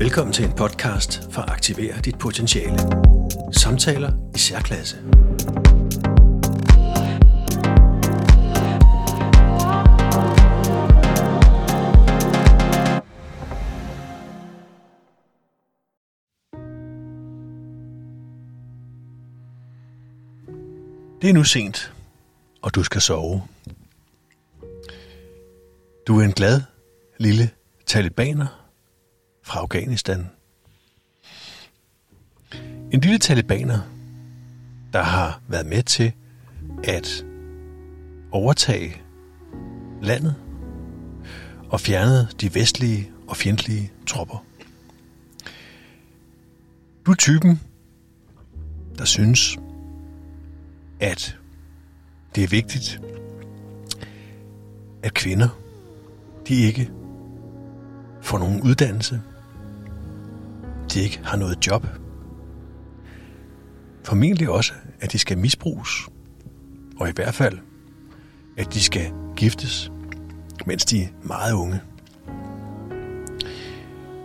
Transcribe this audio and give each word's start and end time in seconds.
Velkommen 0.00 0.32
til 0.32 0.44
en 0.44 0.52
podcast 0.52 1.32
for 1.32 1.42
at 1.42 1.50
aktivere 1.50 2.00
dit 2.00 2.18
potentiale. 2.18 2.78
Samtaler 3.52 4.12
i 4.34 4.38
særklasse. 4.38 4.96
Det 21.22 21.30
er 21.30 21.32
nu 21.32 21.44
sent, 21.44 21.92
og 22.62 22.74
du 22.74 22.82
skal 22.82 23.00
sove. 23.00 23.42
Du 26.06 26.20
er 26.20 26.24
en 26.24 26.32
glad 26.32 26.60
lille 27.18 27.50
talibaner 27.86 28.67
fra 29.48 29.60
Afghanistan. 29.60 30.30
En 32.92 33.00
lille 33.00 33.18
talibaner, 33.18 33.80
der 34.92 35.02
har 35.02 35.40
været 35.48 35.66
med 35.66 35.82
til 35.82 36.12
at 36.84 37.24
overtage 38.30 39.02
landet 40.02 40.34
og 41.68 41.80
fjernede 41.80 42.28
de 42.40 42.54
vestlige 42.54 43.10
og 43.28 43.36
fjendtlige 43.36 43.92
tropper. 44.06 44.44
Du 47.06 47.10
er 47.10 47.16
typen, 47.16 47.60
der 48.98 49.04
synes, 49.04 49.58
at 51.00 51.36
det 52.34 52.44
er 52.44 52.48
vigtigt, 52.48 53.00
at 55.02 55.14
kvinder, 55.14 55.48
de 56.48 56.54
ikke 56.54 56.90
får 58.22 58.38
nogen 58.38 58.62
uddannelse, 58.62 59.22
de 60.94 61.00
ikke 61.00 61.20
har 61.24 61.36
noget 61.36 61.66
job, 61.66 61.86
formentlig 64.04 64.48
også, 64.48 64.72
at 65.00 65.12
de 65.12 65.18
skal 65.18 65.38
misbruges, 65.38 65.90
og 67.00 67.08
i 67.08 67.12
hvert 67.14 67.34
fald, 67.34 67.58
at 68.56 68.74
de 68.74 68.80
skal 68.80 69.12
giftes, 69.36 69.92
mens 70.66 70.84
de 70.84 71.02
er 71.02 71.08
meget 71.22 71.52
unge. 71.52 71.80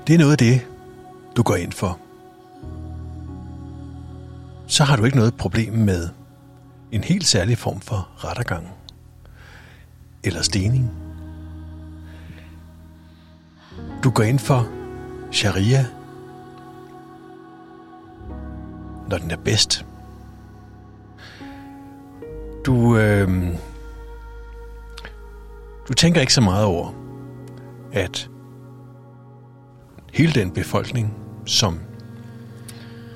Det 0.07 0.13
er 0.13 0.17
noget 0.17 0.31
af 0.31 0.37
det, 0.37 0.67
du 1.35 1.43
går 1.43 1.55
ind 1.55 1.71
for. 1.71 1.99
Så 4.67 4.83
har 4.83 4.95
du 4.95 5.05
ikke 5.05 5.17
noget 5.17 5.33
problem 5.33 5.73
med 5.73 6.09
en 6.91 7.03
helt 7.03 7.27
særlig 7.27 7.57
form 7.57 7.81
for 7.81 8.09
rettergang 8.17 8.67
eller 10.23 10.41
stening. 10.41 10.91
Du 14.03 14.09
går 14.09 14.23
ind 14.23 14.39
for 14.39 14.69
sharia, 15.31 15.85
når 19.13 19.19
den 19.19 19.31
er 19.31 19.37
bedst. 19.37 19.85
Du, 22.65 22.97
øh, 22.97 23.47
du 25.87 25.93
tænker 25.93 26.21
ikke 26.21 26.33
så 26.33 26.41
meget 26.41 26.65
over, 26.65 26.93
at 27.91 28.29
hele 30.13 30.33
den 30.33 30.51
befolkning, 30.51 31.13
som 31.45 31.79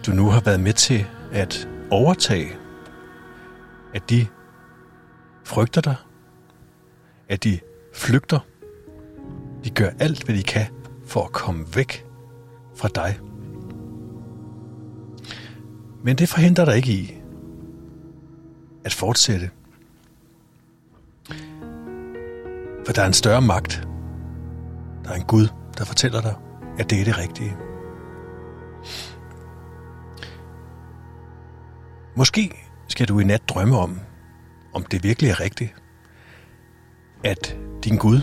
du 0.06 0.12
nu 0.12 0.30
har 0.30 0.40
været 0.40 0.60
med 0.60 0.74
til 0.74 1.06
at 1.32 1.68
overtage 1.92 2.48
at 3.94 4.10
de 4.10 4.28
frygter 5.44 5.82
dig, 5.82 5.96
at 7.30 7.44
de 7.44 7.60
flygter. 7.94 8.40
De 9.64 9.70
gør 9.70 9.90
alt, 10.00 10.24
hvad 10.24 10.36
de 10.36 10.44
kan 10.44 10.66
for 11.06 11.24
at 11.24 11.32
komme 11.32 11.66
væk 11.76 12.06
fra 12.76 12.88
dig. 12.96 13.20
Men 16.04 16.16
det 16.16 16.30
forhindrer 16.30 16.66
dig 16.66 16.76
ikke 16.76 16.92
i 16.92 17.22
at 18.86 18.94
fortsætte. 18.94 19.50
For 22.86 22.94
der 22.94 23.02
er 23.02 23.08
en 23.08 23.14
større 23.14 23.42
magt. 23.42 23.88
Der 25.04 25.10
er 25.10 25.16
en 25.16 25.24
Gud, 25.24 25.48
der 25.78 25.86
fortæller 25.86 26.22
dig, 26.22 26.36
at 26.80 26.90
det 26.90 27.02
er 27.02 27.06
det 27.06 27.18
rigtige. 27.18 27.58
Måske 32.16 32.52
skal 32.88 33.08
du 33.08 33.20
i 33.20 33.24
nat 33.24 33.50
drømme 33.50 33.78
om, 33.78 34.00
om 34.74 34.84
det 34.84 35.04
virkelig 35.04 35.32
er 35.32 35.40
rigtigt, 35.40 35.76
at 37.24 37.58
din 37.84 37.98
Gud, 37.98 38.22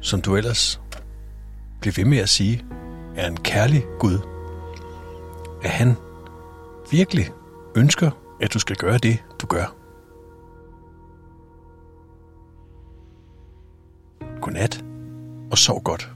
som 0.00 0.20
du 0.20 0.36
ellers 0.36 0.80
bliver 1.80 1.94
ved 1.96 2.04
med 2.04 2.18
at 2.18 2.28
sige, 2.28 2.64
er 3.16 3.28
en 3.28 3.36
kærlig 3.36 3.84
Gud, 3.98 4.18
at 5.62 5.70
han 5.70 5.96
virkelig 6.90 7.30
ønsker, 7.76 8.10
at 8.40 8.54
du 8.54 8.58
skal 8.58 8.76
gøre 8.76 8.98
det, 8.98 9.24
du 9.42 9.46
gør. 9.46 9.76
Godnat 14.40 14.84
og 15.50 15.58
sov 15.58 15.82
godt. 15.82 16.15